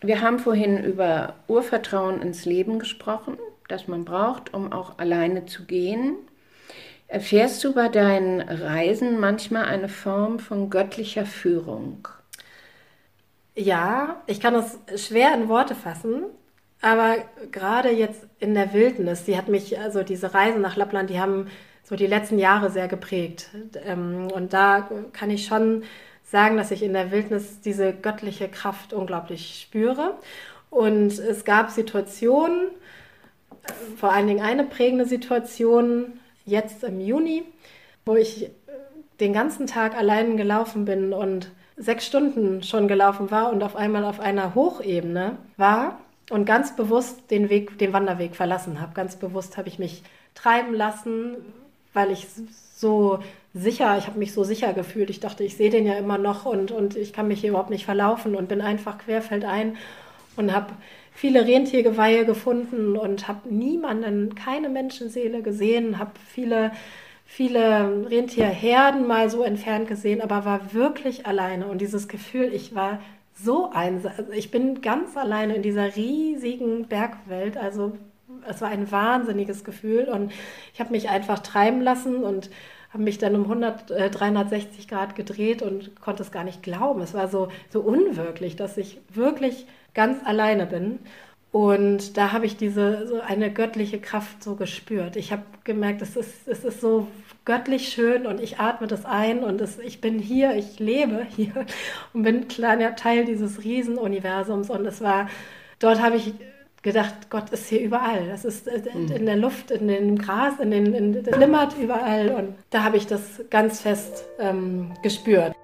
[0.01, 5.65] Wir haben vorhin über Urvertrauen ins Leben gesprochen, das man braucht, um auch alleine zu
[5.65, 6.15] gehen.
[7.07, 12.07] Erfährst du bei deinen Reisen manchmal eine Form von göttlicher Führung?
[13.59, 16.23] Ja, ich kann das schwer in Worte fassen,
[16.79, 17.17] aber
[17.51, 21.47] gerade jetzt in der Wildnis, die hat mich, also diese Reisen nach Lappland, die haben
[21.83, 23.49] so die letzten Jahre sehr geprägt.
[23.83, 25.83] Ähm, und da kann ich schon
[26.23, 30.15] sagen, dass ich in der Wildnis diese göttliche Kraft unglaublich spüre.
[30.69, 32.69] Und es gab Situationen,
[33.97, 37.43] vor allen Dingen eine prägende Situation jetzt im Juni,
[38.05, 38.51] wo ich
[39.19, 44.03] den ganzen Tag allein gelaufen bin und sechs Stunden schon gelaufen war und auf einmal
[44.03, 45.97] auf einer Hochebene war
[46.29, 48.93] und ganz bewusst den Weg, den Wanderweg verlassen habe.
[48.93, 50.03] Ganz bewusst habe ich mich
[50.35, 51.37] treiben lassen,
[51.93, 52.27] weil ich
[52.75, 53.19] so
[53.53, 55.09] sicher, ich habe mich so sicher gefühlt.
[55.09, 57.71] Ich dachte, ich sehe den ja immer noch und, und ich kann mich hier überhaupt
[57.71, 59.77] nicht verlaufen und bin einfach querfeldein
[60.35, 60.73] und habe
[61.13, 66.71] viele Rentiergeweihe gefunden und habe niemanden, keine Menschenseele gesehen, habe viele,
[67.29, 71.67] viele Rentierherden mal so entfernt gesehen, aber war wirklich alleine.
[71.67, 72.99] Und dieses Gefühl, ich war
[73.33, 77.93] so einsam, also ich bin ganz alleine in dieser riesigen Bergwelt, also
[78.47, 80.31] es war ein wahnsinniges Gefühl und
[80.73, 82.49] ich habe mich einfach treiben lassen und
[82.91, 87.01] habe mich dann um 100, äh, 360 Grad gedreht und konnte es gar nicht glauben.
[87.01, 90.97] Es war so, so unwirklich, dass ich wirklich ganz alleine bin.
[91.51, 95.15] Und da habe ich diese so eine göttliche Kraft so gespürt.
[95.15, 97.07] Ich habe gemerkt, es ist, es ist so
[97.43, 101.65] göttlich schön und ich atme das ein und es, ich bin hier, ich lebe hier
[102.13, 104.69] und bin kleiner Teil dieses Riesenuniversums.
[104.69, 105.27] Und es war,
[105.79, 106.33] dort habe ich
[106.83, 108.27] gedacht, Gott ist hier überall.
[108.27, 109.11] Das ist äh, mhm.
[109.11, 112.29] in der Luft, in dem Gras, in den, in, flimmert überall.
[112.29, 115.55] Und da habe ich das ganz fest ähm, gespürt.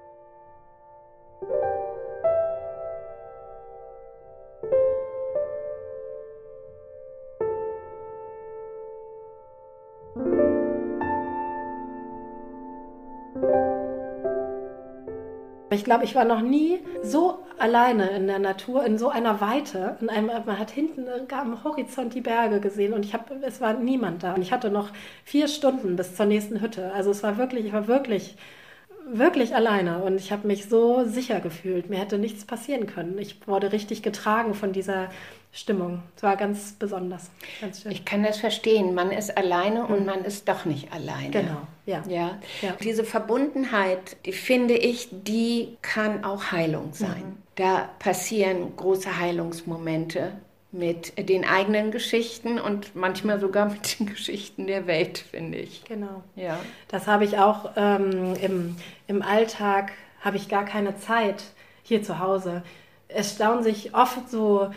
[15.76, 19.96] Ich glaube, ich war noch nie so alleine in der Natur, in so einer Weite.
[20.00, 23.74] In einem, man hat hinten am Horizont die Berge gesehen und ich hab, es war
[23.74, 24.34] niemand da.
[24.34, 24.90] Und ich hatte noch
[25.24, 26.92] vier Stunden bis zur nächsten Hütte.
[26.92, 28.36] Also es war wirklich, ich war wirklich,
[29.06, 31.90] wirklich alleine und ich habe mich so sicher gefühlt.
[31.90, 33.18] Mir hätte nichts passieren können.
[33.18, 35.10] Ich wurde richtig getragen von dieser
[35.56, 36.02] Stimmung.
[36.14, 37.30] Es war ganz besonders.
[37.62, 37.86] Ganz.
[37.86, 38.94] Ich kann das verstehen.
[38.94, 39.86] Man ist alleine mhm.
[39.86, 41.30] und man ist doch nicht alleine.
[41.30, 42.02] Genau, ja.
[42.06, 42.38] ja.
[42.60, 42.76] ja.
[42.82, 47.22] Diese Verbundenheit, die finde ich, die kann auch Heilung sein.
[47.24, 47.36] Mhm.
[47.54, 50.32] Da passieren große Heilungsmomente
[50.72, 55.84] mit den eigenen Geschichten und manchmal sogar mit den Geschichten der Welt, finde ich.
[55.84, 56.22] Genau.
[56.34, 56.58] Ja.
[56.88, 61.44] Das habe ich auch ähm, im, im Alltag, habe ich gar keine Zeit
[61.82, 62.62] hier zu Hause.
[63.08, 64.70] Es staunen sich oft so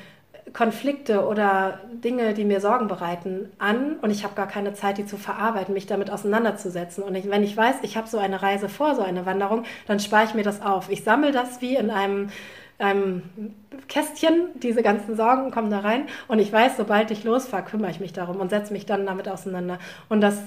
[0.53, 5.05] Konflikte oder Dinge, die mir Sorgen bereiten, an und ich habe gar keine Zeit, die
[5.05, 7.03] zu verarbeiten, mich damit auseinanderzusetzen.
[7.03, 9.99] Und ich, wenn ich weiß, ich habe so eine Reise vor, so eine Wanderung, dann
[9.99, 10.89] spare ich mir das auf.
[10.89, 12.29] Ich sammle das wie in einem,
[12.77, 13.23] einem
[13.87, 17.99] Kästchen, diese ganzen Sorgen kommen da rein und ich weiß, sobald ich losfahre, kümmere ich
[17.99, 19.79] mich darum und setze mich dann damit auseinander.
[20.09, 20.37] Und das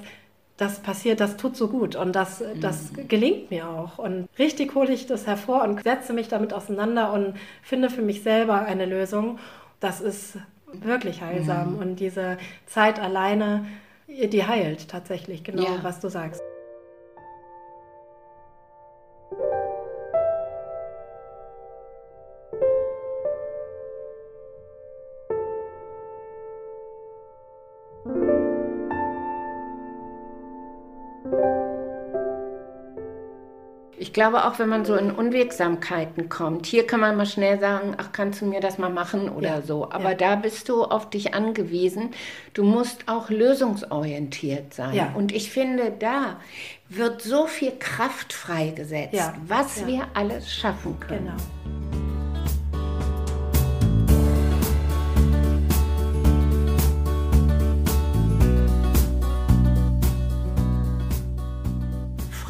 [0.59, 3.09] das passiert, das tut so gut und das, das mhm.
[3.09, 3.99] gelingt mir auch.
[3.99, 8.23] Und richtig hole ich das hervor und setze mich damit auseinander und finde für mich
[8.23, 9.39] selber eine Lösung
[9.83, 10.39] das ist
[10.73, 11.75] wirklich heilsam.
[11.75, 11.79] Mhm.
[11.79, 13.67] Und diese Zeit alleine,
[14.09, 15.79] die heilt tatsächlich, genau, ja.
[15.83, 16.43] was du sagst.
[34.13, 37.95] Ich glaube auch, wenn man so in Unwegsamkeiten kommt, hier kann man mal schnell sagen,
[37.97, 39.91] ach, kannst du mir das mal machen oder ja, so.
[39.91, 40.15] Aber ja.
[40.15, 42.11] da bist du auf dich angewiesen.
[42.53, 44.95] Du musst auch lösungsorientiert sein.
[44.95, 45.15] Ja.
[45.15, 46.37] Und ich finde, da
[46.91, 51.33] wird so viel Kraft freigesetzt, was wir alles schaffen können.
[51.65, 51.82] Genau.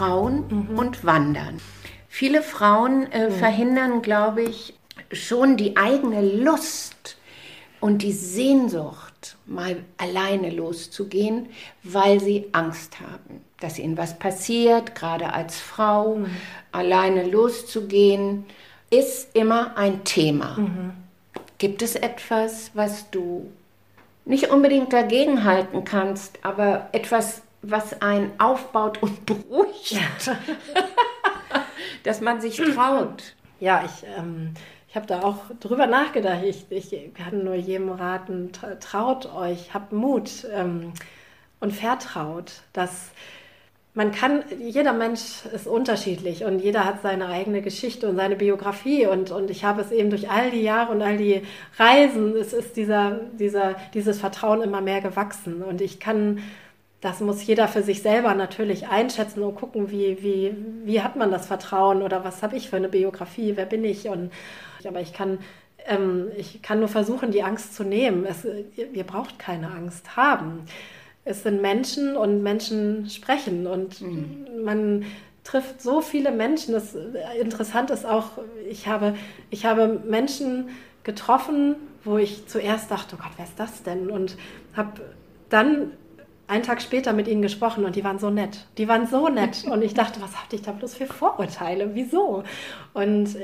[0.02, 0.78] Frauen mhm.
[0.78, 1.60] und Wandern.
[2.08, 3.34] Viele Frauen äh, mhm.
[3.34, 4.74] verhindern, glaube ich,
[5.12, 7.16] schon die eigene Lust
[7.80, 11.50] und die Sehnsucht, mal alleine loszugehen,
[11.84, 16.26] weil sie Angst haben, dass ihnen was passiert, gerade als Frau, mhm.
[16.72, 18.44] alleine loszugehen,
[18.90, 20.56] ist immer ein Thema.
[20.58, 20.92] Mhm.
[21.58, 23.52] Gibt es etwas, was du
[24.24, 29.98] nicht unbedingt dagegenhalten kannst, aber etwas was einen aufbaut und beruhigt,
[32.02, 33.34] dass man sich traut.
[33.60, 34.54] Ja, ich, ähm,
[34.88, 36.42] ich habe da auch drüber nachgedacht.
[36.44, 40.92] Ich, ich kann nur jedem raten, traut euch, habt Mut ähm,
[41.60, 43.10] und vertraut, dass
[43.94, 49.06] man kann, jeder Mensch ist unterschiedlich und jeder hat seine eigene Geschichte und seine Biografie
[49.06, 51.42] und, und ich habe es eben durch all die Jahre und all die
[51.78, 56.42] Reisen, es ist dieser, dieser, dieses Vertrauen immer mehr gewachsen und ich kann,
[57.02, 61.30] das muss jeder für sich selber natürlich einschätzen und gucken, wie, wie, wie hat man
[61.30, 64.32] das Vertrauen oder was habe ich für eine Biografie, wer bin ich und,
[64.86, 65.38] aber ich kann,
[65.86, 68.24] ähm, ich kann nur versuchen, die Angst zu nehmen.
[68.24, 68.46] Es,
[68.76, 70.64] ihr braucht keine Angst haben
[71.24, 74.64] es sind Menschen und Menschen sprechen und mhm.
[74.64, 75.04] man
[75.44, 76.74] trifft so viele Menschen.
[76.74, 76.96] Das
[77.40, 78.30] interessant ist auch,
[78.68, 79.14] ich habe,
[79.50, 80.70] ich habe Menschen
[81.04, 84.10] getroffen, wo ich zuerst dachte, oh Gott, wer ist das denn?
[84.10, 84.36] Und
[84.76, 85.00] habe
[85.48, 85.92] dann
[86.46, 88.66] einen Tag später mit ihnen gesprochen und die waren so nett.
[88.78, 89.64] Die waren so nett.
[89.70, 91.94] Und ich dachte, was hatte ich da bloß für Vorurteile?
[91.94, 92.44] Wieso?
[92.92, 93.36] Und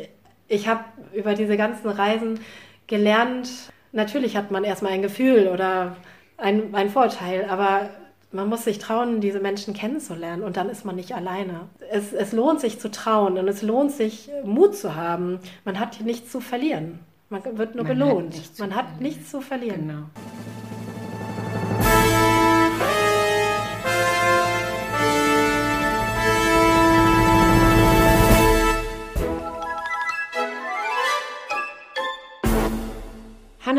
[0.49, 2.40] ich habe über diese ganzen Reisen
[2.86, 3.49] gelernt,
[3.92, 5.96] natürlich hat man erstmal ein Gefühl oder
[6.36, 7.90] ein, ein Vorteil, aber
[8.30, 11.68] man muss sich trauen, diese Menschen kennenzulernen und dann ist man nicht alleine.
[11.90, 15.38] Es, es lohnt sich zu trauen und es lohnt sich, Mut zu haben.
[15.64, 16.99] Man hat nichts zu verlieren.
[17.30, 18.34] Man wird nur man belohnt.
[18.34, 19.88] Hat man hat nichts zu verlieren.
[19.88, 20.05] Genau.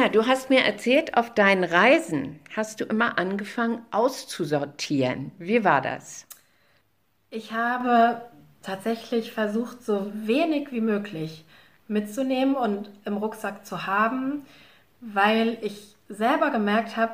[0.09, 5.31] Du hast mir erzählt, auf deinen Reisen hast du immer angefangen auszusortieren.
[5.37, 6.27] Wie war das?
[7.29, 8.21] Ich habe
[8.61, 11.45] tatsächlich versucht, so wenig wie möglich
[11.87, 14.45] mitzunehmen und im Rucksack zu haben,
[15.01, 17.13] weil ich selber gemerkt habe,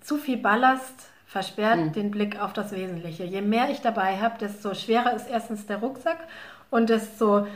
[0.00, 1.92] zu viel Ballast versperrt mhm.
[1.92, 3.24] den Blick auf das Wesentliche.
[3.24, 6.18] Je mehr ich dabei habe, desto schwerer ist erstens der Rucksack
[6.70, 7.46] und desto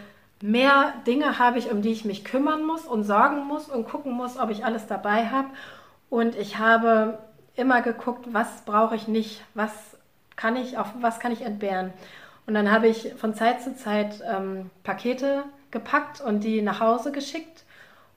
[0.42, 4.12] mehr Dinge habe ich, um die ich mich kümmern muss und sorgen muss und gucken
[4.12, 5.48] muss, ob ich alles dabei habe.
[6.10, 7.18] Und ich habe
[7.56, 9.72] immer geguckt, was brauche ich nicht, was
[10.36, 11.92] kann ich, auf was kann ich entbehren.
[12.46, 17.12] Und dann habe ich von Zeit zu Zeit ähm, Pakete gepackt und die nach Hause
[17.12, 17.64] geschickt.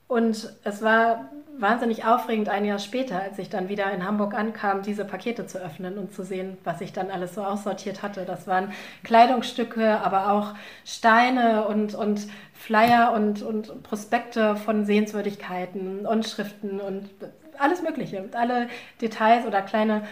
[0.08, 4.82] Und es war wahnsinnig aufregend ein Jahr später, als ich dann wieder in Hamburg ankam,
[4.82, 8.24] diese Pakete zu öffnen und zu sehen, was ich dann alles so aussortiert hatte.
[8.24, 8.72] Das waren
[9.04, 17.10] Kleidungsstücke, aber auch Steine und, und Flyer und, und Prospekte von Sehenswürdigkeiten und Schriften und
[17.58, 18.28] alles Mögliche.
[18.32, 18.68] Alle
[19.00, 20.02] Details oder kleine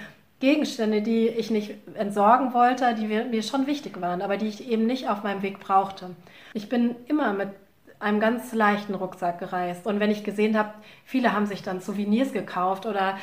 [0.40, 4.86] Gegenstände, die ich nicht entsorgen wollte, die mir schon wichtig waren, aber die ich eben
[4.86, 6.10] nicht auf meinem Weg brauchte.
[6.54, 7.48] Ich bin immer mit
[8.00, 9.86] einem ganz leichten Rucksack gereist.
[9.86, 10.70] Und wenn ich gesehen habe,
[11.04, 13.18] viele haben sich dann Souvenirs gekauft oder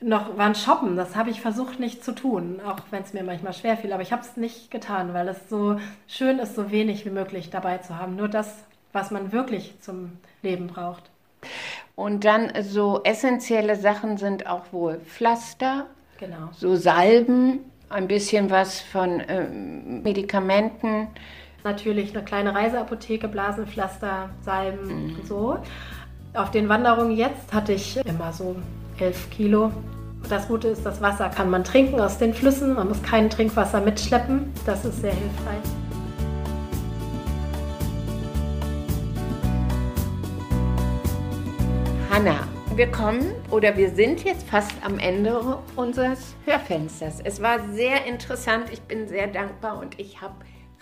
[0.00, 3.52] noch waren shoppen, das habe ich versucht nicht zu tun, auch wenn es mir manchmal
[3.52, 3.92] schwer fiel.
[3.92, 5.76] Aber ich habe es nicht getan, weil es so
[6.08, 8.16] schön ist, so wenig wie möglich dabei zu haben.
[8.16, 10.12] Nur das, was man wirklich zum
[10.42, 11.10] Leben braucht.
[11.94, 15.86] Und dann so essentielle Sachen sind auch wohl Pflaster,
[16.18, 16.48] genau.
[16.52, 17.60] so Salben,
[17.90, 21.08] ein bisschen was von äh, Medikamenten
[21.64, 25.14] natürlich eine kleine Reiseapotheke, Blasenpflaster, Salben mhm.
[25.16, 25.58] und so.
[26.34, 28.56] Auf den Wanderungen jetzt hatte ich immer so
[28.98, 29.70] 11 Kilo.
[30.28, 32.74] Das Gute ist, das Wasser kann man trinken aus den Flüssen.
[32.74, 34.52] Man muss kein Trinkwasser mitschleppen.
[34.64, 35.62] Das ist sehr hilfreich.
[42.10, 42.46] Hanna,
[42.76, 47.20] wir kommen oder wir sind jetzt fast am Ende unseres Hörfensters.
[47.24, 48.64] Es war sehr interessant.
[48.72, 50.34] Ich bin sehr dankbar und ich habe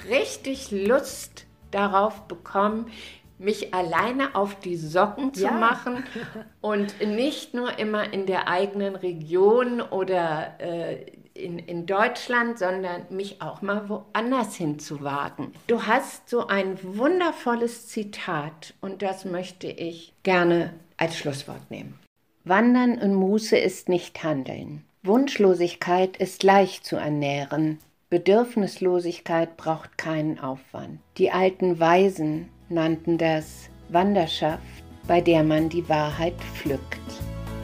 [0.08, 2.90] richtig Lust darauf bekommen,
[3.38, 5.52] mich alleine auf die Socken zu ja.
[5.52, 6.04] machen
[6.60, 13.40] und nicht nur immer in der eigenen Region oder äh, in, in Deutschland, sondern mich
[13.40, 15.52] auch mal woanders hinzuwagen.
[15.66, 21.98] Du hast so ein wundervolles Zitat und das möchte ich gerne als Schlusswort nehmen.
[22.44, 24.84] Wandern und Muße ist nicht Handeln.
[25.02, 27.78] Wunschlosigkeit ist leicht zu ernähren.
[28.10, 30.98] Bedürfnislosigkeit braucht keinen Aufwand.
[31.16, 34.60] Die alten Weisen nannten das Wanderschaft,
[35.06, 36.98] bei der man die Wahrheit pflückt.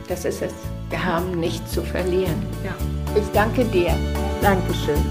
[0.08, 0.54] Das ist es.
[0.88, 2.46] Wir haben nichts zu verlieren.
[2.64, 2.76] Ja.
[3.20, 3.92] Ich danke dir.
[4.40, 5.04] Dankeschön.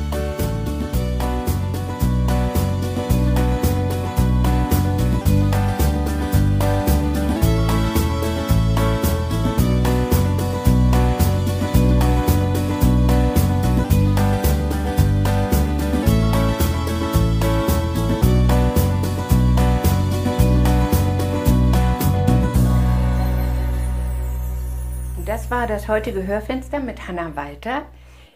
[25.65, 27.87] War das heutige Hörfenster mit Hanna Walter.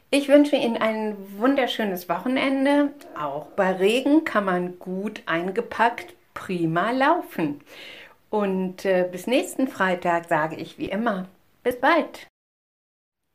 [0.09, 2.91] Ich wünsche Ihnen ein wunderschönes Wochenende.
[3.15, 7.61] Auch bei Regen kann man gut eingepackt prima laufen.
[8.31, 11.27] Und äh, bis nächsten Freitag sage ich wie immer,
[11.61, 12.28] bis bald.